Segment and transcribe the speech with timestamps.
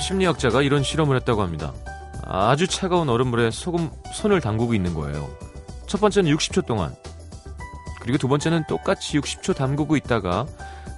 [0.00, 1.72] 심리학자가 이런 실험을 했다고 합니다.
[2.24, 5.28] 아주 차가운 얼음물에 소금 손을 담그고 있는 거예요.
[5.86, 6.94] 첫 번째는 60초 동안.
[8.00, 10.46] 그리고 두 번째는 똑같이 60초 담그고 있다가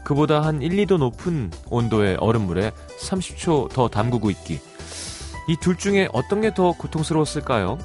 [0.05, 4.61] 그보다 한 1, 2도 높은 온도의 얼음물에 30초 더 담그고 있기.
[5.49, 7.79] 이 둘 중에 어떤 게 더 고통스러웠을까요?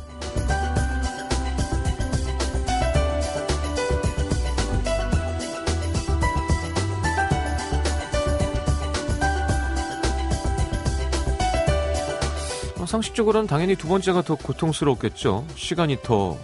[12.87, 15.45] 상식적으로는 당연히 두 번째가 더 고통스럽겠죠.
[15.55, 16.37] 시간이 더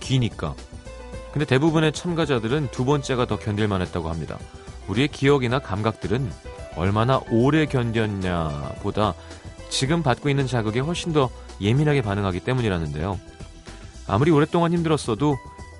[0.00, 0.54] 기니까.
[1.32, 4.38] 근데 대부분의 참가자들은 두 번째가 더 견딜만 했다고 합니다.
[4.88, 6.30] 우리의 기억이나 감각들은
[6.76, 9.14] 얼마나 오래 견뎠냐 보다
[9.68, 13.18] 지금 받고 있는 자극에 훨씬 더 예민하게 반응하기 때문이라는데요.
[14.06, 15.36] 아무리 오랫동안 힘들었어도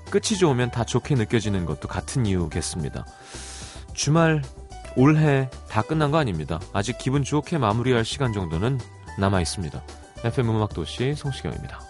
[0.09, 3.05] 끝이 좋으면 다 좋게 느껴지는 것도 같은 이유겠습니다.
[3.93, 4.43] 주말,
[4.95, 6.59] 올해 다 끝난 거 아닙니다.
[6.73, 8.79] 아직 기분 좋게 마무리할 시간 정도는
[9.19, 9.81] 남아 있습니다.
[10.23, 11.88] FM 음악도시 성시경입니다.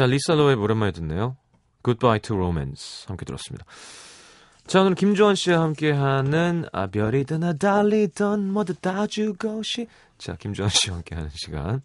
[0.00, 1.36] 자, 리사 로의 오랜만에 듣네요.
[1.84, 3.66] Goodbye to Romance 함께 들었습니다.
[4.66, 9.88] 자, 오늘 김조원 씨와 함께하는 아 별이든 아 달리든 뭐든 다 주고 시.
[10.16, 11.82] 자, 김조원 씨와 함께하는 시간.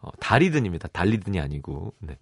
[0.00, 0.88] 어, 달이든입니다.
[0.88, 1.94] 달리든이 아니고.
[2.00, 2.18] 네.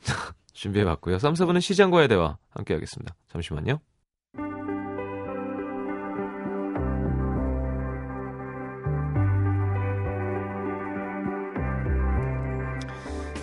[0.54, 1.18] 준비해봤고요.
[1.18, 3.14] 3, 4분은 시장과의 대화 함께하겠습니다.
[3.30, 3.80] 잠시만요.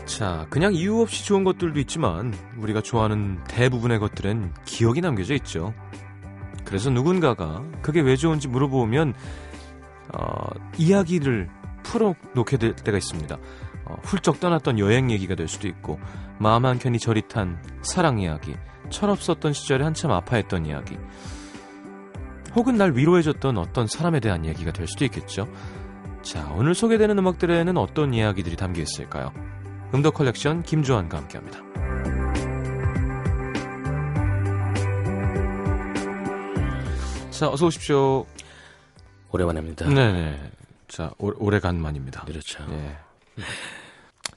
[0.07, 5.73] 자, 그냥 이유 없이 좋은 것들도 있지만 우리가 좋아하는 대부분의 것들엔 기억이 남겨져 있죠.
[6.63, 9.13] 그래서 누군가가 그게 왜 좋은지 물어보면
[10.13, 10.47] 어,
[10.77, 11.49] 이야기를
[11.83, 13.37] 풀어놓게 될 때가 있습니다.
[13.85, 15.99] 어, 훌쩍 떠났던 여행 얘기가 될 수도 있고
[16.39, 18.55] 마음 한켠이 저릿한 사랑 이야기,
[18.89, 20.97] 철없었던 시절에 한참 아파했던 이야기,
[22.55, 25.49] 혹은 날 위로해줬던 어떤 사람에 대한 이야기가 될 수도 있겠죠.
[26.21, 29.31] 자, 오늘 소개되는 음악들에는 어떤 이야기들이 담겨 있을까요?
[29.93, 31.59] 음도 컬렉션 김주환과 함께합니다.
[37.31, 38.25] 자, 어서 오십시오.
[39.31, 39.87] 오랜만입니다.
[39.87, 40.51] 네네.
[40.87, 42.21] 자, 오, 오래간만입니다.
[42.25, 42.65] 그렇죠.
[42.71, 42.95] 예.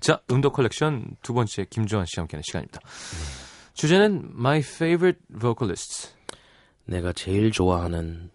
[0.01, 2.81] 자, 음도 컬렉션 두 번째 김주환 씨와 함께하는 시간입니다.
[3.75, 6.15] 주제는 My Favorite Vocalists.
[6.85, 8.31] 내가 제일 좋아하는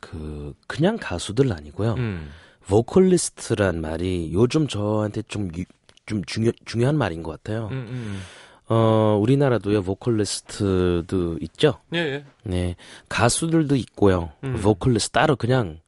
[0.00, 1.94] 그 그냥 가수들 아니고요.
[1.94, 2.30] 음,
[2.68, 5.64] 보컬리스트란 말이 요즘 저한테 좀, 유-
[6.08, 7.68] 좀 중요, 중요한 말인 것 같아요.
[7.70, 8.22] 음, 음.
[8.68, 11.80] 어, 우리나라도요, 보컬리스트도 있죠?
[11.94, 12.24] 예, 예.
[12.42, 12.76] 네.
[13.08, 14.32] 가수들도 있고요.
[14.42, 14.58] 음.
[14.62, 15.80] 보컬리스트 따로 그냥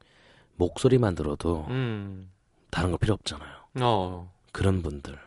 [0.56, 2.30] 목소리만 들어도 음,
[2.70, 3.50] 다른 거 필요 없잖아요.
[3.80, 5.18] 어, 그런 분들.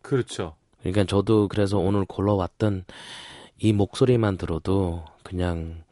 [0.00, 0.56] 그렇죠.
[0.80, 2.84] 그러니까 저도 그래서 오늘 골라왔던
[3.58, 5.82] 이 목소리만 들어도 그냥,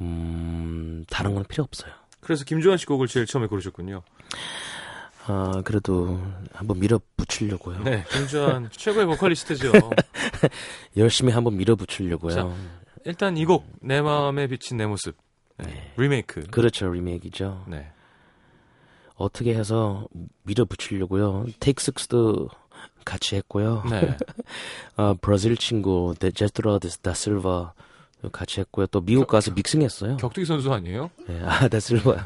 [0.00, 1.92] 음, 다른 건 필요 없어요.
[2.20, 4.02] 그래서 김주환 씨 곡을 제일 처음에 고르셨군요.
[5.26, 6.20] 아, 그래도
[6.52, 7.82] 한번 밀어붙이려고요.
[7.84, 9.72] 네, 김주환 최고의 보컬리스트죠.
[10.96, 12.34] 열심히 한번 밀어붙이려고요.
[12.34, 12.54] 자.
[13.04, 15.16] 일단 이 곡 내 마음에 비친 내 모습
[15.58, 16.48] 네, 리메이크.
[16.50, 17.64] 그렇죠, 리메이크죠.
[17.68, 17.90] 네.
[19.16, 20.06] 어떻게 해서
[20.44, 21.46] 밀어붙이려고요.
[21.60, 22.48] 테이크 식스도
[23.04, 23.84] 같이 했고요.
[23.90, 24.16] 네.
[24.96, 27.72] 아, 브라질 친구 데 제스트로 다 실바
[28.32, 28.86] 같이 했고요.
[28.88, 30.16] 또 미국 가서 믹싱했어요.
[30.18, 31.10] 격투기 선수 아니에요?
[31.28, 32.24] 예, 아, 다 실바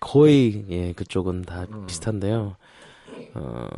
[0.00, 1.86] 거의 예, 그쪽은 다 음.
[1.86, 2.56] 비슷한데요.
[3.34, 3.68] 어,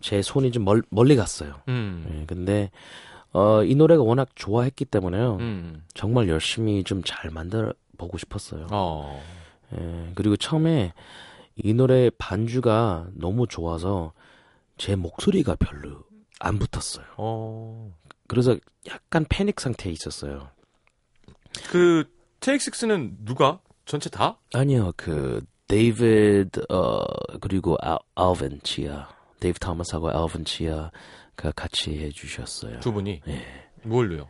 [0.00, 1.56] 제 손이 좀 멀, 멀리 갔어요.
[1.68, 2.06] 음.
[2.20, 2.70] 예, 근데
[3.32, 5.36] 어, 이 노래가 워낙 좋아했기 때문에요.
[5.40, 5.84] 음.
[5.94, 8.66] 정말 열심히 좀 잘 만들어 보고 싶었어요.
[8.70, 9.22] 어.
[9.78, 10.92] 예, 그리고 처음에
[11.56, 14.12] 이 노래 반주가 너무 좋아서
[14.78, 16.04] 제 목소리가 별로
[16.40, 17.04] 안 붙었어요.
[17.16, 17.92] 어.
[18.28, 18.56] 그래서
[18.88, 20.48] 약간 패닉 상태에 있었어요.
[21.70, 22.04] 그
[22.40, 23.60] 테이크식스는 누가?
[23.84, 24.38] 전체 다?
[24.54, 27.02] 아니요, 그 데이비드 어
[27.40, 29.08] 그리고 알, 알빈 치아,
[29.40, 30.90] 데이브 토머스하고 알빈 치아가
[31.56, 32.80] 같이 해주셨어요.
[32.80, 33.22] 두 분이.
[33.28, 33.44] 예.
[33.82, 34.28] 뭘로요?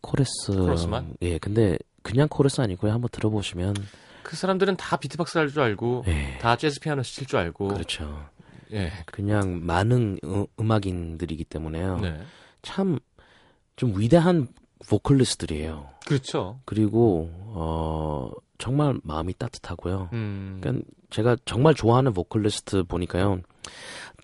[0.00, 0.52] 코러스.
[0.52, 1.16] 코러스만?
[1.22, 2.92] 예, 근데 그냥 코러스 아니고요.
[2.92, 3.74] 한번 들어보시면
[4.22, 6.38] 그 사람들은 다 비트박스 할 줄 알고 예.
[6.40, 8.28] 다 재즈 피아노 칠 줄 알고 그렇죠.
[8.72, 8.92] 예.
[9.06, 11.98] 그냥 많은 음, 음악인들이기 때문에요.
[12.00, 12.20] 네.
[12.62, 14.48] 참좀 위대한
[14.88, 15.88] 보컬리스트들이에요.
[16.06, 16.60] 그렇죠.
[16.64, 20.10] 그리고 어 정말 마음이 따뜻하고요.
[20.12, 20.58] 음.
[20.60, 23.40] 그러니까 제가 정말 좋아하는 보컬리스트 보니까요.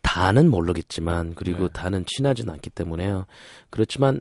[0.03, 1.73] 다는 모르겠지만 그리고 네.
[1.73, 3.27] 다는 친하진 않기 때문에요.
[3.71, 4.21] 그렇지만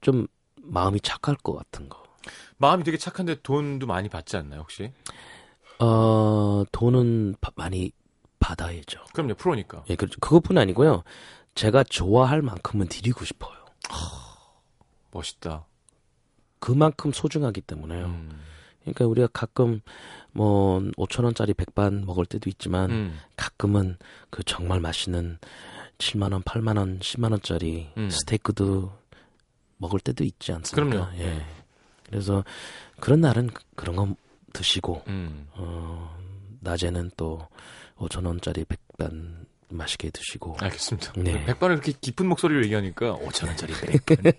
[0.00, 0.26] 좀
[0.62, 2.02] 마음이 착할 것 같은 거.
[2.58, 4.92] 마음이 되게 착한데 돈도 많이 받지 않나요, 혹시?
[5.78, 7.92] 어 돈은 바- 많이
[8.38, 9.00] 받아야죠.
[9.14, 9.84] 그럼요, 프로니까.
[9.88, 11.02] 예, 그 그것뿐 아니고요.
[11.54, 13.56] 제가 좋아할 만큼은 드리고 싶어요.
[15.12, 15.66] 멋있다.
[16.58, 18.06] 그만큼 소중하기 때문에요.
[18.06, 18.40] 음.
[18.82, 19.80] 그러니까 우리가 가끔
[20.32, 23.18] 뭐 5천 원짜리 백반 먹을 때도 있지만 음.
[23.36, 23.96] 가끔은
[24.30, 25.38] 그 정말 맛있는
[25.98, 28.08] 7만 원, 8만 원, 10만 원짜리 음.
[28.10, 28.92] 스테이크도
[29.78, 30.90] 먹을 때도 있지 않습니까?
[31.10, 31.18] 그럼요.
[31.22, 31.44] 예.
[32.06, 32.44] 그래서
[33.00, 34.14] 그런 날은 그- 그런 거
[34.52, 35.46] 드시고 음.
[35.52, 36.18] 어,
[36.60, 37.46] 낮에는 또
[37.96, 41.12] 5천 원짜리 백반 맛있게 드시고 알겠습니다.
[41.16, 41.44] 네.
[41.46, 44.32] 백반을 그렇게 깊은 목소리로 얘기하니까 5천 원짜리 백반.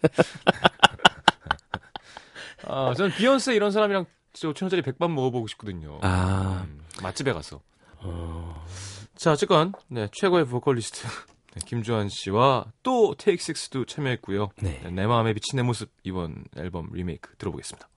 [2.68, 6.00] 아, 저는 비욘세 이런 사람이랑 진짜 5천 원짜리 백반 먹어보고 싶거든요.
[6.02, 7.62] 아, 음, 맛집에 가서.
[7.98, 8.66] 어,
[9.16, 11.08] 자, 어쨌건 네, 최고의 보컬리스트
[11.54, 14.50] 네, 김주환 씨와 또 테이크 식스도 참여했고요.
[14.62, 14.80] 네.
[14.84, 17.88] 네, 내 마음에 비친 내 모습 이번 앨범 리메이크 들어보겠습니다.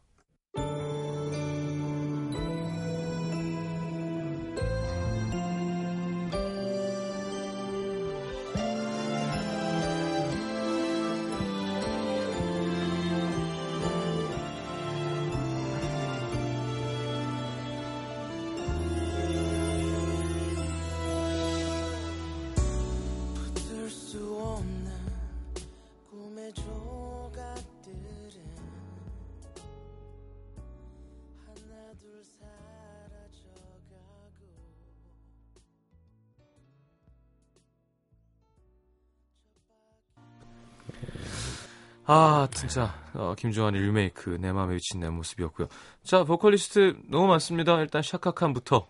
[42.06, 45.68] 아, 진짜 어, 김주환의 리메이크 내 마음에 비친 내 모습이었고요.
[46.02, 47.80] 자, 보컬리스트 너무 많습니다.
[47.80, 48.86] 일단 샤카칸부터.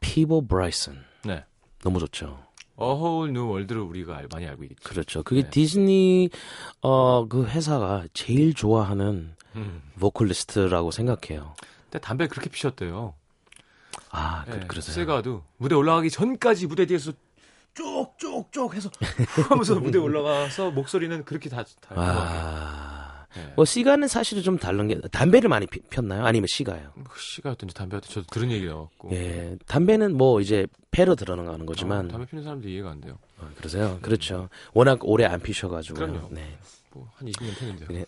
[0.00, 1.44] 피보 브라이슨 네.
[1.82, 2.42] 너무 좋죠.
[2.80, 4.74] A Whole New World를 우리가 알- 많이 알고 있죠.
[4.82, 5.22] 그렇죠.
[5.22, 5.50] 그게 네.
[5.50, 6.30] 디즈니
[6.80, 9.82] 어 그 회사가 제일 좋아하는 음.
[10.00, 11.54] 보컬리스트라고 생각해요.
[11.84, 13.14] 근데 담배 그렇게 피셨대요.
[14.10, 14.94] 아, 그, 네, 그러세요.
[14.94, 17.12] 세가도 무대 올라가기 전까지 무대 뒤에서
[17.74, 18.90] 쪽쪽쪽 해서
[19.48, 23.52] 하면서 무대 올라가서 목소리는 그렇게 다, 다 아, 네.
[23.56, 26.24] 뭐 시가는 사실은 좀 다른 게 담배를 많이 피, 폈나요?
[26.24, 26.92] 아니면 시가요?
[26.94, 32.26] 뭐 시가였든지 담배였든지 저도 들은 얘기여갖고 예, 담배는 뭐 이제 폐로 들어가는 거지만 어, 담배
[32.26, 33.18] 피는 사람들 이해가 안 돼요.
[33.38, 33.98] 어, 그러세요.
[34.02, 34.48] 그렇죠.
[34.74, 35.94] 워낙 오래 안 피셔가지고.
[35.94, 36.28] 그럼요.
[36.30, 36.58] 네.
[36.92, 37.88] 뭐한 20년 폈는데요.
[37.88, 38.04] 그래.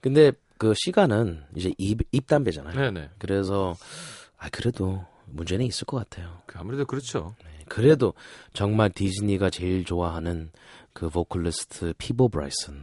[0.00, 2.74] 근데 그 시가는 이제 입, 입 담배잖아요.
[2.74, 3.10] 네네.
[3.18, 3.74] 그래서
[4.38, 6.38] 아 그래도 문제는 있을 것 같아요.
[6.46, 7.34] 그 아무래도 그렇죠.
[7.44, 8.14] 네, 그래도
[8.52, 10.50] 정말 디즈니가 제일 좋아하는
[10.92, 12.82] 그 보컬리스트 피보 브라이슨.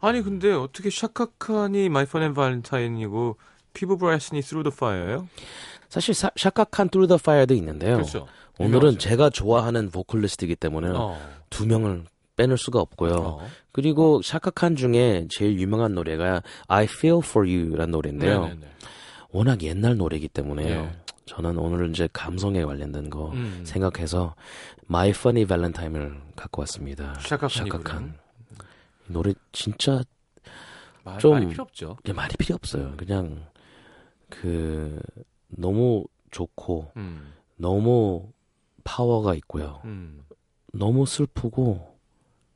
[0.00, 3.36] 아니 근데 어떻게 샤카칸이 Funny Valentine이고
[3.72, 5.28] 피보 브라이슨이 Through the Fire예요?
[5.88, 7.96] 사실 사, 샤카칸 Through the Fire도 있는데요.
[7.96, 8.26] 그렇죠.
[8.58, 8.98] 오늘은 유명하죠.
[8.98, 11.18] 제가 좋아하는 보컬리스트이기 때문에 어.
[11.50, 12.04] 두 명을
[12.36, 13.14] 빼놓을 수가 없고요.
[13.14, 13.48] 어.
[13.72, 18.40] 그리고 샤카칸 중에 제일 유명한 노래가 I Feel For You라는 노래인데요.
[18.42, 18.66] 네네네.
[19.30, 20.82] 워낙 옛날 노래이기 때문에요.
[20.82, 20.92] 네.
[21.26, 23.62] 저는 오늘 이제 감성에 관련된 거 음.
[23.66, 24.34] 생각해서
[24.88, 27.14] My Funny Valentine을 갖고 왔습니다.
[29.08, 30.02] 이 노래 진짜
[31.04, 31.96] 말, 좀- 말이 필요 없죠.
[32.02, 32.94] 그냥 말이 필요 없어요.
[32.96, 33.44] 그냥
[34.28, 35.00] 그
[35.48, 37.32] 너무 좋고 음.
[37.56, 38.32] 너무
[38.84, 39.80] 파워가 있고요.
[39.84, 40.22] 음.
[40.72, 41.96] 너무 슬프고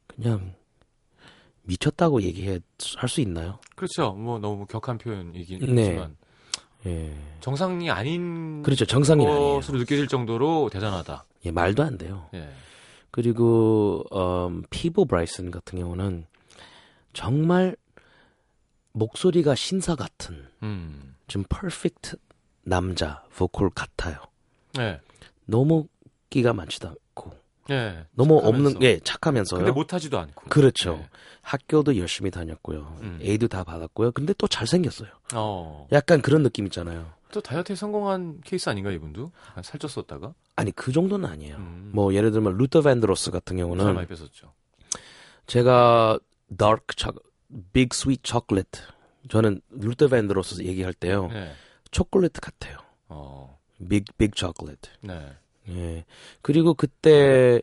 [0.07, 0.55] 그냥
[1.62, 2.61] 미쳤다고 얘기해
[2.97, 3.59] 할 수 있나요?
[3.75, 4.12] 그렇죠.
[4.12, 5.87] 뭐 너무 격한 표현이긴 네.
[5.89, 6.17] 하지만
[6.87, 7.14] 예.
[7.40, 8.84] 정상이 아닌 그렇죠.
[8.84, 9.54] 정상이 아니에요.
[9.56, 11.25] 것으로 느껴질 정도로 대단하다.
[11.46, 12.28] 예, 말도 안 돼요.
[12.34, 12.49] 예.
[13.10, 16.26] 그리고 음, 피보 브라이슨 같은 경우는
[17.12, 17.76] 정말
[18.92, 21.14] 목소리가 신사 같은 음.
[21.26, 22.16] 좀 퍼펙트
[22.62, 24.16] 남자 보컬 같아요.
[24.75, 25.00] 네.
[25.46, 25.87] 너무
[26.28, 26.94] 끼가 많지도
[27.71, 28.05] 예.
[28.12, 28.49] 너무 착하면서.
[28.69, 29.59] 없는 예 착하면서요.
[29.61, 30.49] 근데 못하지도 않고.
[30.49, 30.97] 그렇죠.
[30.97, 31.09] 네.
[31.43, 32.99] 학교도 열심히 다녔고요.
[33.02, 33.19] 음.
[33.23, 34.12] A도 다 받았고요.
[34.12, 35.09] 근데 또 잘생겼어요.
[35.35, 35.87] 어.
[35.93, 37.12] 약간 그런 느낌 있잖아요.
[37.33, 39.31] 또 다이어트에 성공한 케이스 아닌가 이분도?
[39.50, 40.35] 약간 살쪘었다가.
[40.57, 41.57] 아니 그 정도는 아니에요.
[41.57, 41.90] 음.
[41.95, 44.52] 뭐 예를 들면 루터 밴드로스 같은 살 경우는 많이 뺐었죠.
[45.47, 46.19] 제가
[46.57, 47.12] dark 초
[47.73, 48.83] bittersweet chocolate
[49.29, 51.29] 저는 루터 밴드로스 얘기할 때요.
[51.29, 51.52] 네.
[51.90, 52.79] 초콜릿 같아요.
[53.09, 53.59] 어.
[53.88, 54.90] big big chocolate.
[55.00, 55.33] 네.
[55.69, 56.05] 예.
[56.43, 57.61] 그리고 그때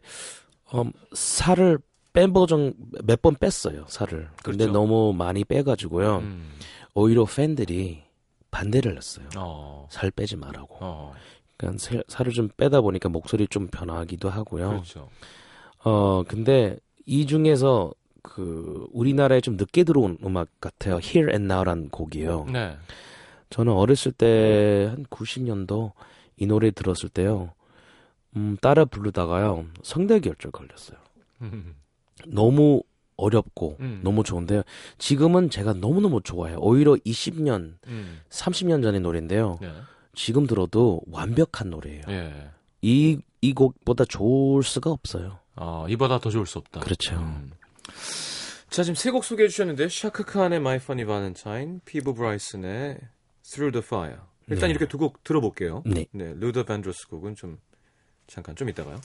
[0.73, 1.79] 음, 살을
[2.13, 2.73] 뺀 버전
[3.03, 3.85] 몇 번 뺐어요.
[3.87, 4.29] 살을.
[4.43, 4.71] 근데 그렇죠.
[4.73, 6.17] 너무 많이 빼가지고요.
[6.17, 6.49] 음.
[6.93, 8.03] 오히려 팬들이
[8.51, 9.27] 반대를 했어요.
[9.37, 9.87] 어.
[9.91, 10.77] 살 빼지 말라고.
[10.79, 11.13] 어.
[11.57, 14.69] 그러니까 살- 살을 좀 빼다 보니까 목소리 좀 변하기도 하고요.
[14.69, 15.09] 그렇죠.
[15.83, 17.91] 어 근데 이 중에서
[18.23, 20.95] 그 우리나라에 좀 늦게 들어온 음악 같아요.
[20.95, 22.45] Here and Now란 곡이에요.
[22.51, 22.75] 네.
[23.49, 25.91] 저는 어렸을 때 한 90년도
[26.37, 27.53] 이 노래 들었을 때요.
[28.37, 29.65] 음, 따라 부르다가요.
[29.83, 30.97] 성대결절 걸렸어요.
[32.27, 32.81] 너무
[33.15, 34.01] 어렵고 음.
[34.03, 34.61] 너무 좋은데요.
[34.97, 36.59] 지금은 제가 너무너무 좋아해요.
[36.59, 38.19] 오히려 20년, 음.
[38.29, 39.57] 30년 전의 노래인데요.
[39.61, 39.71] 네.
[40.13, 42.03] 지금 들어도 완벽한 노래예요.
[42.09, 42.49] 예.
[42.81, 45.39] 이, 이 곡보다 좋을 수가 없어요.
[45.55, 46.81] 어, 이보다 더 좋을 수 없다.
[46.81, 47.15] 그렇죠.
[47.15, 47.51] 음.
[48.69, 52.99] 자, 지금 세 곡 소개해 주셨는데 샤카 칸의 My Funny Valentine, 피보 브라이슨의
[53.43, 54.19] Through the Fire.
[54.49, 54.71] 일단 네.
[54.71, 55.81] 이렇게 두 곡 들어볼게요.
[55.85, 56.05] 네.
[56.11, 57.57] 네, 루터 밴드로스 곡은 좀
[58.27, 59.01] 잠깐 좀 이따가요.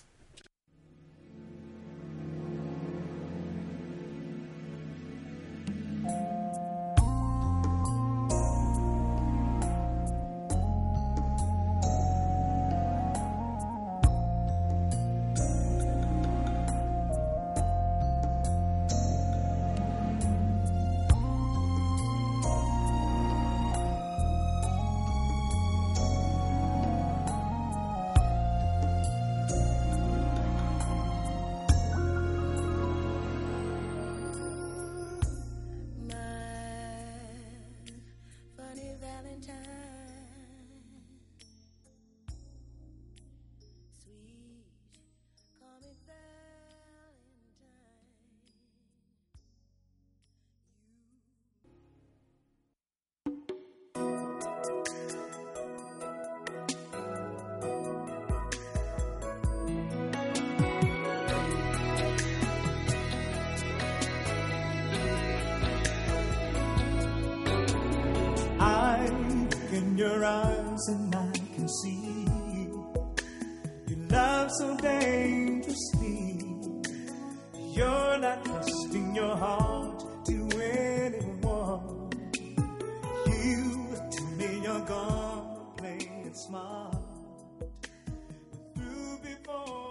[70.03, 73.15] Your eyes and I can see you
[74.11, 76.45] love so dangerously.
[77.77, 82.11] You're not trusting your heart to anyone.
[83.29, 86.97] You tell me you're gonna play it smart.
[88.75, 89.82] Through before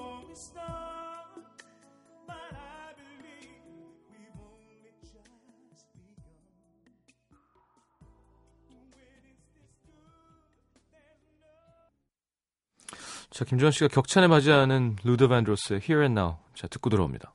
[13.31, 16.35] 자, 김주환 씨가 격찬에 맞이하는 루더 밴드로스의 Here and Now.
[16.53, 17.33] 자, 듣고 들어옵니다.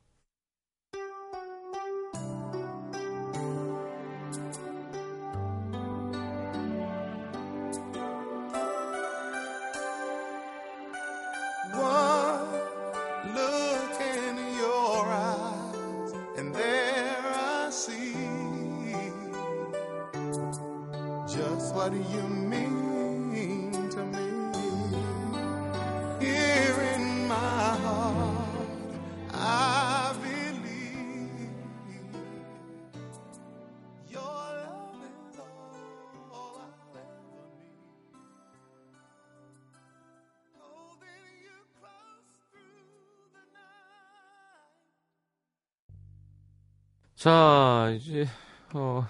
[47.96, 48.28] 자, 이제,
[48.74, 49.06] 어,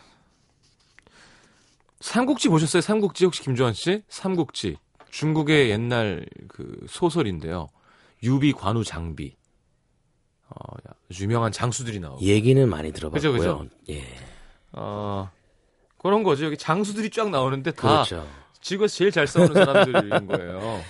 [2.00, 2.80] 삼국지 보셨어요?
[2.80, 4.02] 삼국지 혹시 김주환 씨?
[4.08, 4.76] 삼국지.
[5.10, 7.68] 중국의 옛날 그 소설인데요.
[8.22, 9.34] 유비, 관우, 장비.
[10.48, 10.74] 어,
[11.20, 12.20] 유명한 장수들이 나오고.
[12.22, 13.32] 얘기는 많이 들어봤고요.
[13.32, 13.68] 그죠, 그죠?
[13.90, 14.04] 예.
[14.72, 15.30] 어,
[15.98, 16.44] 그런 거죠.
[16.46, 18.26] 여기 장수들이 쫙 나오는데 다 그렇죠.
[18.60, 20.80] 지구에서 제일 잘 싸우는 사람들인 거예요.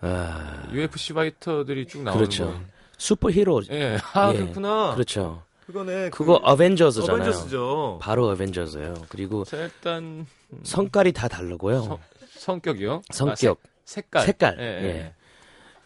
[0.00, 2.60] 아, UFC 파이터들이 쭉 나오는 그렇죠.
[2.98, 3.62] 슈퍼히로.
[3.70, 3.98] 예.
[4.14, 4.38] 아, 예.
[4.38, 4.94] 그렇구나.
[4.94, 5.42] 그렇죠.
[5.66, 6.10] 그거네.
[6.10, 7.14] 그거 그 어벤져스잖아요.
[7.14, 7.98] 어벤져스죠.
[8.02, 8.94] 바로 어벤져스예요.
[9.08, 10.26] 그리고 자, 일단
[10.62, 11.82] 성깔이 다 다르고요.
[11.82, 11.98] 성-
[12.38, 13.02] 성격이요?
[13.10, 14.56] 성격, 아, 색, 깔 색깔.
[14.60, 14.84] 예, 예.
[14.88, 15.14] 예.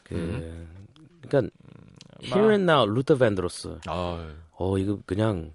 [0.03, 0.67] 그,
[1.23, 1.55] 그러니까
[2.31, 3.79] 마- Here and Now 루터 밴드로스.
[3.87, 5.53] 아, 어 이거 그냥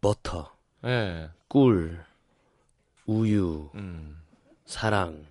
[0.00, 0.52] 버터,
[0.84, 1.30] 예.
[1.48, 1.98] 꿀,
[3.06, 4.20] 우유, 음.
[4.66, 5.24] 사랑,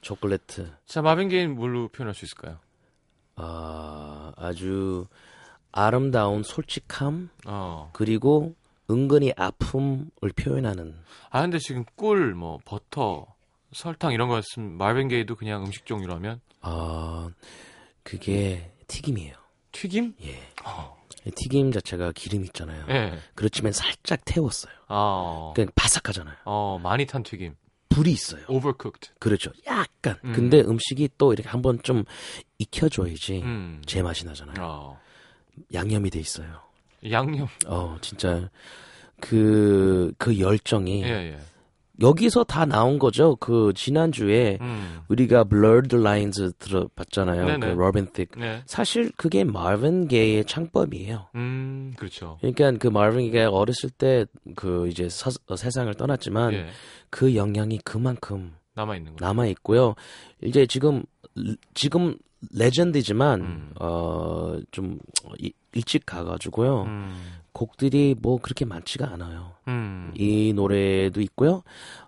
[0.00, 0.40] 초콜릿.
[0.86, 2.58] 자, 마빈 게인 뭘로 표현할 수 있을까요?
[3.36, 5.06] 아 아주
[5.76, 7.90] 아름다운 솔직함 어.
[7.92, 8.54] 그리고
[8.88, 10.94] 은근히 아픔을 표현하는.
[11.30, 13.26] 아, 근데 지금 꿀, 뭐 버터,
[13.72, 17.28] 설탕 이런 거 있으면 마빈 게이도 그냥 음식 종류라면 아
[18.04, 19.34] 그게 튀김이에요.
[19.72, 20.14] 튀김?
[20.22, 20.40] 예.
[20.64, 20.96] 어.
[21.34, 22.86] 튀김 자체가 기름 있잖아요.
[22.90, 23.18] 예.
[23.34, 24.72] 그렇지만 살짝 태웠어요.
[24.86, 25.52] 아.
[25.56, 26.36] 그냥 바삭하잖아요.
[26.44, 27.56] 어, 많이 탄 튀김.
[27.88, 28.44] 불이 있어요.
[28.48, 29.12] overcooked.
[29.18, 29.50] 그렇죠.
[29.66, 30.18] 약간.
[30.24, 30.32] 음.
[30.32, 32.04] 근데 음식이 또 이렇게 한번 좀
[32.58, 33.82] 익혀줘야지 음.
[33.86, 34.56] 제 맛이 나잖아요.
[34.60, 35.00] 어.
[35.72, 36.46] 양념이 돼 있어요.
[37.10, 37.46] 양념.
[37.66, 38.48] 어, 진짜
[39.20, 41.38] 그, 그 열정이 예, 예.
[42.00, 43.36] 여기서 다 나온 거죠.
[43.36, 45.00] 그 지난주에 음.
[45.08, 47.46] 우리가 Blurred Lines 들어봤잖아요.
[47.46, 47.58] 네네.
[47.60, 48.30] 그 로빈 틱.
[48.36, 48.62] 네.
[48.66, 51.28] 사실 그게 마빈 게이의 창법이에요.
[51.36, 52.38] 음, 그렇죠.
[52.40, 56.66] 그러니까 그 마빈 게이가 어렸을 때 그 이제 서- 어, 세상을 떠났지만 예.
[57.10, 59.24] 그 영향이 그만큼 남아 있는 거.
[59.24, 59.94] 남아 있고요.
[60.42, 61.04] 이제 지금
[61.74, 62.16] 지금
[62.52, 63.70] 레전드지만 음.
[63.78, 64.98] 어좀
[65.72, 66.82] 일찍 가가지고요.
[66.82, 67.32] 음.
[67.52, 69.52] 곡들이 뭐 그렇게 많지가 않아요.
[69.68, 70.12] 음.
[70.16, 71.62] 이 노래도 있고요.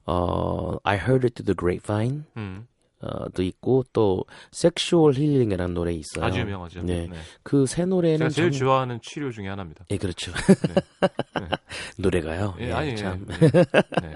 [0.04, 2.66] 어 I Heard It Through the Grapevine 음.
[3.00, 6.24] 어도 있고 또 Sexual Healing이라는 노래 있어요.
[6.24, 6.82] 아주 유명하죠.
[6.82, 7.06] 네.
[7.10, 7.16] 네.
[7.42, 9.84] 그새 노래는 제가 제일 정- 좋아하는 치료 중에 하나입니다.
[9.90, 10.32] 예, 그렇죠.
[10.32, 11.48] 네.
[11.98, 12.54] 노래가요.
[12.60, 13.36] 예, 예, 아니, 참, 예.
[13.50, 14.14] 네.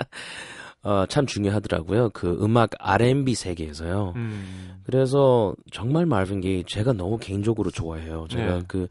[0.83, 2.11] 어, 참 중요하더라고요.
[2.11, 4.15] 그 음악 R&B 세계에서요.
[4.17, 4.81] 음.
[4.85, 8.27] 그래서 정말 말빈 게이 제가 너무 개인적으로 좋아해요.
[8.31, 8.65] 제가 네.
[8.67, 8.89] 그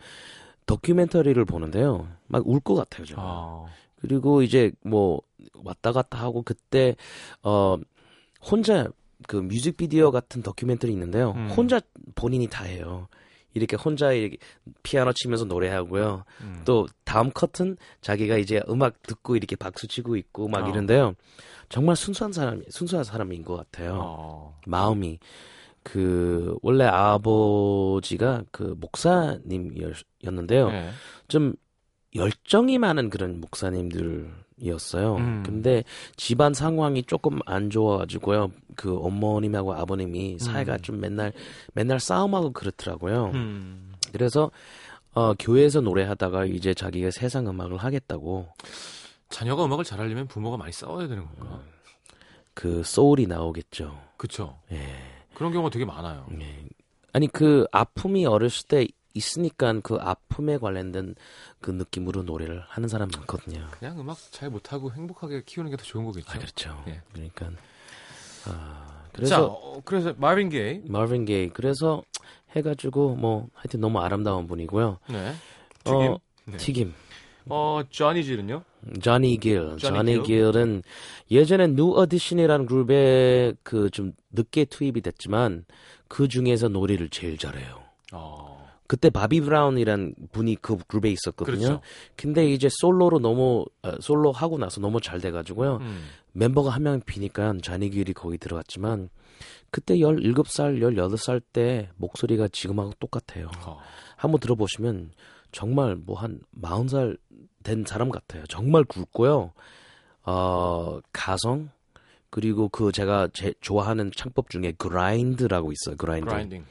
[0.65, 2.08] 다큐멘터리를 보는데요.
[2.27, 3.22] 막 울 것 같아요, 제가.
[3.22, 3.65] 아.
[4.01, 5.22] 그리고 이제 뭐
[5.63, 6.96] 왔다 갔다 하고 그때
[7.43, 7.77] 어
[8.41, 8.88] 혼자
[9.27, 11.31] 그 뮤직비디오 같은 다큐멘터리 있는데요.
[11.36, 11.50] 음.
[11.50, 11.81] 혼자
[12.15, 13.08] 본인이 다 해요.
[13.53, 14.38] 이렇게 혼자 이렇게
[14.84, 16.24] 피아노 치면서 노래하고요.
[16.41, 16.62] 음.
[16.65, 20.70] 또 다음 커튼 자기가 이제 음악 듣고 이렇게 박수 치고 있고 막 어.
[20.70, 21.15] 이런데요.
[21.70, 24.00] 정말 순수한 사람, 순수한 사람인 것 같아요.
[24.01, 24.60] 어.
[24.65, 25.20] 마음이
[25.84, 30.70] 그 원래 아버지가 그 목사님이었는데요.
[30.70, 30.89] 네.
[31.27, 31.53] 좀
[32.15, 35.16] 열정이 많은 그런 목사님들 이었어요.
[35.16, 35.44] 음.
[35.46, 35.84] 근데
[36.16, 38.51] 집안 상황이 조금 안 좋아가지고요.
[38.75, 40.82] 그 어머님하고 아버님이 사이가 음.
[40.82, 41.34] 좀 맨날
[41.74, 43.32] 맨날 싸움하고 그렇더라고요.
[43.34, 43.94] 음.
[44.12, 44.51] 그래서
[45.13, 48.48] 어, 교회에서 노래하다가 이제 자기가 세상 음악을 하겠다고
[49.30, 51.62] 자녀가 음악을 잘하려면 부모가 많이 싸워야 되는 건가?
[52.54, 53.98] 그 소울이 나오겠죠.
[54.18, 54.60] 그쵸.
[54.72, 54.81] 예.
[55.33, 56.27] 그런 경우가 되게 많아요.
[56.40, 56.66] 예.
[57.14, 61.15] 아니 그 아픔이 어렸을 때 있으니까 그 아픔에 관련된
[61.61, 63.67] 그 느낌으로 노래를 하는 사람 많거든요.
[63.72, 66.29] 그냥 음악 잘 못하고 행복하게 키우는 게 더 좋은 거겠죠.
[66.31, 66.83] 아 그렇죠.
[66.87, 67.01] 예.
[67.13, 67.50] 그러니까
[68.45, 70.81] 아 자, 그래서 어, 그래서 마빈 게이.
[70.87, 72.03] 마빈 게이 그래서
[72.55, 75.00] 해가지고 뭐 하여튼 너무 아름다운 분이고요.
[75.09, 75.33] 네.
[75.83, 76.01] 튀김.
[76.11, 76.57] 어, 네.
[76.57, 76.93] 튀김.
[77.51, 78.64] 어, 조니 길은요?
[79.01, 79.75] 조니 길.
[79.77, 79.79] 조니
[80.17, 80.83] 조니 길은
[81.31, 85.65] 예전에 뉴 에디션이라는 그룹에 그 좀 늦게 투입이 됐지만
[86.07, 87.81] 그 중에서 노래를 제일 잘해요.
[88.13, 88.58] 어.
[88.90, 91.58] 그때 바비 브라운이란 분이 그 그룹에 있었거든요.
[91.60, 91.82] 그렇죠.
[92.16, 95.75] 근데 이제 솔로로 너무 어, 솔로 하고 나서 너무 잘 돼가지고요.
[95.78, 96.06] 음.
[96.34, 99.10] 멤버가 한 명 비니까 자니 길이 거기 들어갔지만
[99.70, 103.52] 그때 17살, 18살 때 목소리가 지금하고 똑같아요.
[103.64, 103.80] 어.
[104.16, 105.12] 한번 들어보시면
[105.52, 107.20] 정말 뭐한 40살
[107.62, 108.44] 된 사람 같아요.
[108.50, 109.54] 정말 굵고요.
[110.24, 111.70] 어, 가성
[112.32, 115.96] 그리고 그 제가 제 좋아하는 창법 중에 그라인드라고 있어요.
[115.96, 116.28] 그라인드.
[116.28, 116.66] 그라인딩.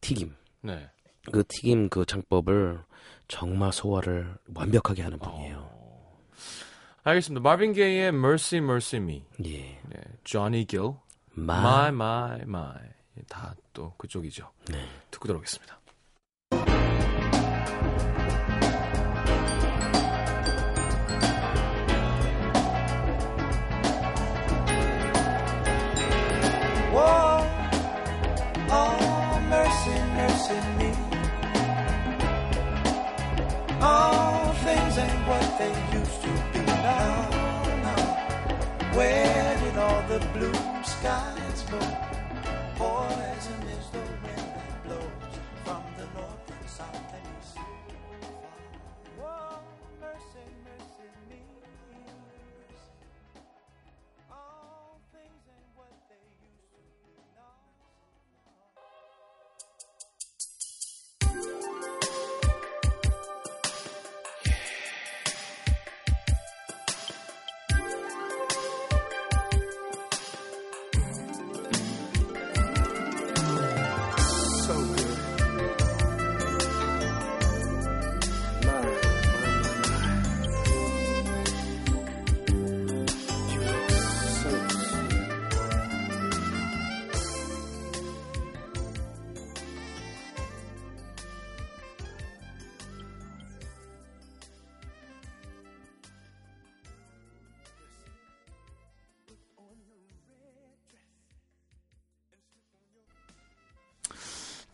[0.00, 0.32] 튀김.
[0.62, 0.88] 네.
[1.32, 2.82] 그 튀김 그 창법을
[3.28, 5.58] 정말 소화를 완벽하게 하는 분이에요.
[5.58, 6.18] 어.
[7.02, 7.42] 알겠습니다.
[7.42, 9.24] 마빈 게이의 Mercy Mercy Me.
[9.44, 9.78] 예.
[9.88, 10.64] 네.
[10.66, 10.80] 길.
[11.32, 11.88] 마.
[11.88, 12.74] My My My.
[13.28, 14.50] 다 또 그쪽이죠.
[14.70, 14.86] 네.
[15.10, 15.79] 듣고 들어오겠습니다.
[33.82, 37.30] All things ain't what they used to be now.
[37.86, 38.96] now.
[38.96, 40.52] Where did all the blue
[40.84, 41.78] skies go?
[42.76, 47.56] Poison is the wind that blows from the north and south and east.
[49.18, 49.60] Whoa,
[50.00, 51.49] mercy, mercy me.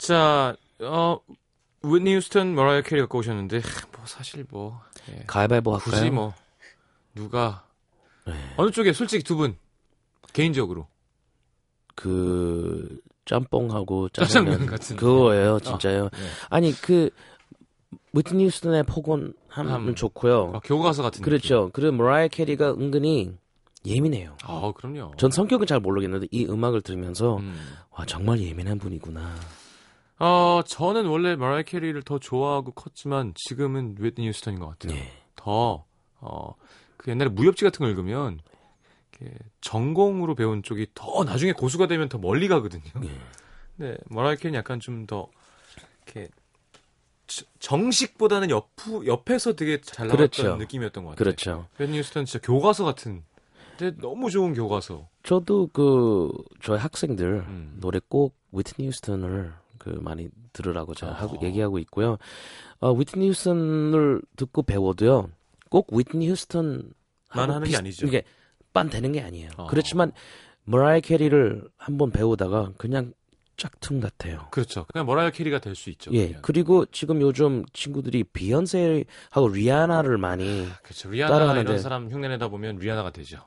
[0.07, 1.19] 자, 어,
[1.83, 5.25] 위트니 휴스턴, 머라이어 캐리 갖고 오셨는데, 하, 뭐, 사실 뭐, 예.
[5.27, 5.91] 가위바위보 할까요?
[5.91, 6.33] 굳이 뭐,
[7.17, 7.65] 누가,
[8.25, 8.35] 네.
[8.57, 9.57] 어느 쪽에, 솔직히 두 분,
[10.33, 10.87] 개인적으로.
[11.97, 14.97] 그 짬뽕하고 짜장면 짜장면 같은.
[14.97, 16.03] 그거예요, 진짜요.
[16.05, 16.19] 네.
[16.51, 17.11] 아니 그
[18.13, 19.95] 위트니 휴스턴의 폭언 하면 함.
[19.95, 20.53] 좋고요.
[20.55, 21.71] 어, 교과서 같은 그렇죠.
[21.73, 23.33] 그리고 머라이어 캐리가 은근히
[23.85, 24.37] 예민해요.
[24.45, 25.13] 아, 그럼요.
[25.17, 27.57] 전 성격은 잘 모르겠는데 이 음악을 들으면서 음.
[27.91, 29.35] 와 정말 예민한 분이구나.
[30.19, 34.97] 어, 저는 원래 마라이 캐리를 더 좋아하고 컸지만 지금은 웨트니 휴스턴인 것 같아요.
[34.99, 35.13] 예.
[35.35, 35.85] 더,
[36.21, 36.55] 어,
[36.97, 38.41] 그 옛날에 무협지 같은 걸 읽으면
[39.21, 42.83] 이렇게 전공으로 배운 쪽이 더 나중에 고수가 되면 더 멀리 가거든요.
[43.05, 43.11] 예.
[43.77, 45.29] 근데 마라이 캐리는 약간 좀 더
[46.07, 46.29] 이렇게
[47.27, 48.71] 저- 정식보다는 옆,
[49.05, 50.57] 옆에서 되게 잘 나왔던 그렇죠.
[50.57, 51.25] 느낌이었던 것 같아요.
[51.25, 51.67] 그렇죠.
[51.79, 53.23] 웨트니 휴스턴 진짜 교과서 같은
[53.77, 55.07] 근데 너무 좋은 교과서.
[55.23, 57.77] 저도 그 저희 학생들 음.
[57.81, 59.53] 노래 꼭 위트니 휴스턴을
[59.87, 61.41] 그 많이 들으라고 제가 하고 어.
[61.45, 62.19] 얘기하고 있고요.
[62.81, 65.31] 어, 위트니 휴스턴을 듣고 배워도요.
[65.71, 66.91] 꼭 위트니 휴스턴
[67.33, 68.05] 만 하는 게 아니죠.
[68.07, 68.25] 이게
[68.73, 69.51] 빤 되는 게 아니에요.
[69.57, 69.67] 어.
[69.69, 70.11] 그렇지만
[70.65, 73.13] 머라이어 캐리를 한번 배우다가 그냥
[73.57, 74.49] 짝퉁 같아요.
[74.51, 74.87] 그렇죠.
[74.93, 76.11] 그냥 머라이어 캐리가 될 수 있죠.
[76.15, 76.27] 예.
[76.27, 76.43] 그냥.
[76.43, 81.11] 그리고 지금 요즘 친구들이 비욘세하고 리아나를 많이 그렇죠.
[81.11, 83.39] 리아나 따라하는데- 이런 사람 흉내내다 보면 리아나가 되죠.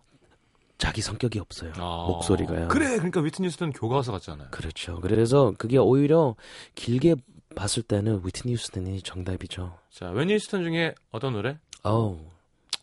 [0.80, 1.74] 자기 성격이 없어요.
[1.76, 2.06] 아.
[2.08, 2.70] 목소리가요.
[2.70, 4.48] 그래, 그러니까 위트니 휴스턴 교과서 같잖아요.
[4.50, 5.00] 그렇죠.
[5.02, 6.36] 그래서 그게 오히려
[6.74, 7.15] 길게
[7.56, 9.78] 봤을 때는 위트니 휴스턴이 정답이죠.
[9.92, 11.58] 자, 웨니 휴스턴 중에 어떤 노래?
[11.84, 12.18] 어우,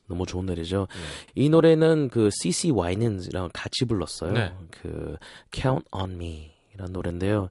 [0.07, 0.89] 너무 좋은 노래죠.
[0.91, 1.43] 네.
[1.43, 4.33] 이 노래는 그 CC 와이넌즈랑 같이 불렀어요.
[4.33, 4.53] 네.
[4.71, 5.17] 그
[5.51, 7.49] Count on Me 이란 노래인데요.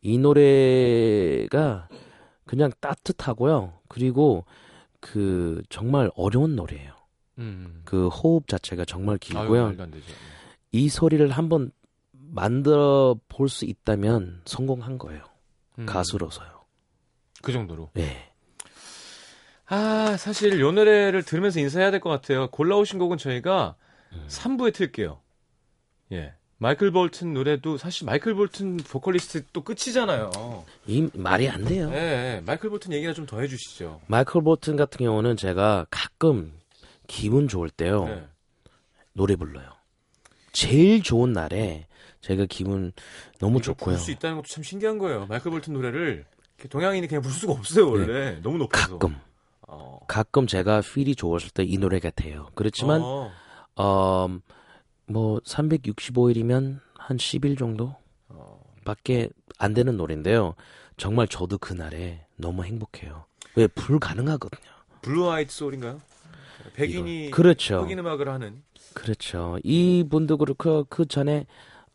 [0.00, 1.88] 이 노래가
[2.46, 3.72] 그냥 따뜻하고요.
[3.88, 4.44] 그리고
[5.00, 6.97] 그 정말 어려운 노래예요.
[7.38, 7.82] 음.
[7.84, 9.76] 그 호흡 자체가 정말 아유, 길고요.
[9.76, 10.02] 되죠.
[10.72, 11.70] 이 소리를 한번
[12.12, 15.22] 만들어 볼 수 있다면 성공한 거예요.
[15.78, 15.86] 음.
[15.86, 16.48] 가수로서요.
[17.42, 17.90] 그 정도로.
[17.94, 18.30] 네.
[19.66, 22.48] 아, 사실 요 노래를 들으면서 인사해야 될 것 같아요.
[22.50, 23.76] 골라오신 곡은 저희가
[24.12, 24.24] 음.
[24.28, 25.20] 3부에 틀게요.
[26.12, 26.34] 예.
[26.60, 30.64] 마이클 볼튼 노래도 사실 마이클 볼튼 보컬리스트 또 끝이잖아요.
[30.86, 31.88] 이 말이 안 돼요.
[31.92, 31.96] 예,
[32.36, 32.42] 예.
[32.44, 34.00] 마이클 볼튼 얘기나 좀 더 해주시죠.
[34.08, 36.52] 마이클 보튼 같은 경우는 제가 가끔
[37.08, 38.04] 기분 좋을 때요.
[38.04, 38.28] 네.
[39.12, 39.68] 노래 불러요.
[40.52, 41.88] 제일 좋은 날에
[42.20, 42.92] 제가 기분
[43.40, 43.94] 너무 좋고요.
[43.94, 45.26] 부를 수 있다는 것도 참 신기한 거예요.
[45.26, 46.24] 마이클 볼튼 노래를
[46.70, 48.86] 동양인이 그냥 부를 수가 없어요 원래 너무 높아서.
[48.86, 48.92] 네.
[48.92, 49.16] 가끔
[49.66, 49.98] 어.
[50.06, 52.48] 가끔 제가 필이 좋았을 때 이 노래가 돼요.
[52.54, 53.30] 그렇지만 어.
[53.76, 54.28] 어,
[55.06, 57.94] 뭐 365일이면 한 10일 정도
[58.28, 58.60] 어.
[58.84, 60.54] 밖에 안 되는 노래인데요.
[60.96, 63.24] 정말 저도 그날에 너무 행복해요.
[63.54, 64.70] 왜 불가능하거든요.
[65.02, 66.00] blue-eyed soul인가요?
[66.78, 67.36] 백인이 이거.
[67.36, 67.82] 그렇죠.
[67.82, 68.62] 흑인 음악을 하는.
[68.94, 69.58] 그렇죠.
[69.64, 71.46] 이 분도 그렇고 그 전에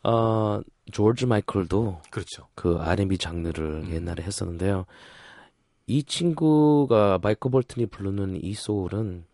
[0.02, 0.60] 어
[0.92, 2.48] 조지 마이클도 그렇죠.
[2.54, 3.90] 그 R&B 장르를 음.
[3.92, 4.84] 옛날에 했었는데요.
[5.86, 9.24] 이 친구가 마이클 볼튼이 부르는 이 소울은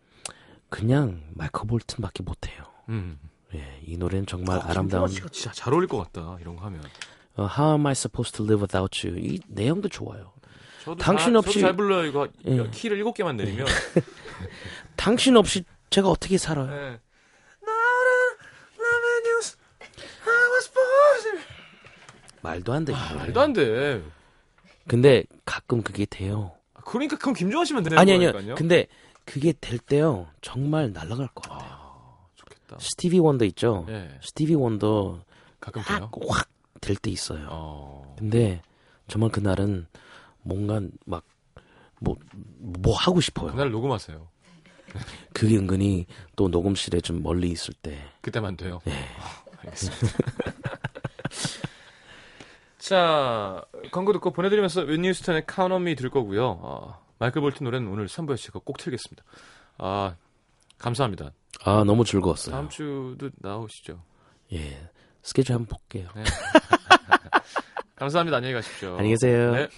[0.69, 2.63] 그냥 마이클 볼튼밖에 못해요.
[2.89, 3.19] 음.
[3.53, 5.09] 예, 이 노래는 정말 아, 아름다운.
[5.09, 6.81] 씨가 진짜 잘 어울릴 것 같다 이런 거 하면.
[7.35, 9.19] 어, How am I supposed to live without you?
[9.19, 10.31] 이 내용도 좋아요.
[10.99, 12.67] 당신 잘, 없이- 잘 불러요 이거 예.
[12.71, 13.65] 키를 일곱 개만 내리면.
[14.95, 16.99] 당신 없이 제가 어떻게 살아요?
[20.73, 21.43] born.
[22.41, 22.93] 말도 안 돼.
[22.93, 24.01] 아, 말도 안 돼.
[24.87, 26.51] 근데 가끔 그게 돼요.
[26.85, 28.31] 그러니까 그럼 김종환 씨만 되는 아니 아니요.
[28.31, 28.55] 거니까요.
[28.55, 28.87] 근데
[29.25, 30.27] 그게 될 때요.
[30.41, 31.69] 정말 날아갈 것 같아요.
[31.71, 32.77] 아, 좋겠다.
[32.79, 33.85] 스티비 원더 있죠?
[33.89, 34.09] 예.
[34.23, 35.23] 스티비 원더
[35.59, 35.81] 가끔.
[35.83, 36.49] 확
[36.81, 37.47] 될 때 있어요.
[37.51, 38.15] 어.
[38.17, 38.63] 근데
[39.07, 39.85] 정말 그날은
[40.43, 41.23] 뭔가 막
[41.99, 42.15] 뭐,
[42.57, 43.51] 뭐 하고 싶어요.
[43.51, 44.27] 그날 녹음하세요.
[45.33, 47.97] 그게 은근히 또 녹음실에 좀 멀리 있을 때.
[48.21, 48.81] 그때만 돼요.
[48.87, 48.91] 예.
[48.91, 50.07] 아, 알겠습니다.
[52.79, 56.59] 자, 광고 듣고 보내드리면서 윈니스턴의 Count on Me 들 거고요.
[56.61, 59.23] 어, 마이클 볼튼 노래는 오늘 3부에 제가 꼭 틀겠습니다.
[59.77, 60.15] 아,
[60.79, 61.31] 감사합니다.
[61.63, 62.55] 아, 너무 즐거웠어요.
[62.55, 64.01] 다음 주도 나오시죠.
[64.53, 64.89] 예.
[65.21, 66.09] 스케줄 한번 볼게요.
[66.15, 66.23] 네.
[67.95, 68.37] 감사합니다.
[68.37, 68.93] 안녕히 가십시오.
[68.93, 69.51] 안녕히 계세요.
[69.53, 69.69] 네.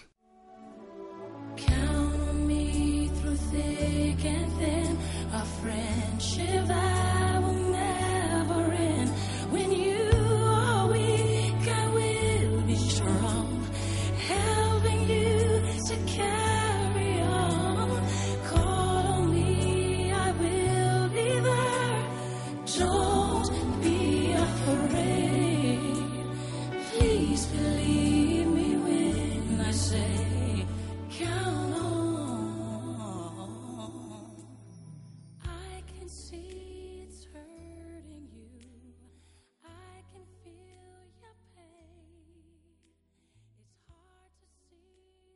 [5.63, 6.82] friendship.